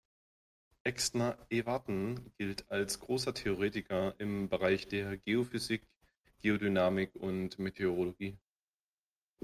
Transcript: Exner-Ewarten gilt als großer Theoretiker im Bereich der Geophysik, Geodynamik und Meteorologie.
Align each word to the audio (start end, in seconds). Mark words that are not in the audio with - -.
Exner-Ewarten 0.83 2.33
gilt 2.39 2.71
als 2.71 2.99
großer 3.01 3.35
Theoretiker 3.35 4.15
im 4.19 4.49
Bereich 4.49 4.87
der 4.87 5.15
Geophysik, 5.17 5.83
Geodynamik 6.41 7.13
und 7.13 7.59
Meteorologie. 7.59 8.35